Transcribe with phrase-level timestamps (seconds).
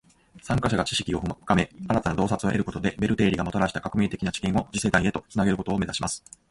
[0.41, 6.23] 参加者が知識を深め，新たな洞察を得ることで，ベル定理がもたらした革命的な知見を次世代へと繋げることを目指します．